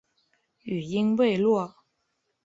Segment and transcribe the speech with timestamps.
[0.63, 1.75] 语音未落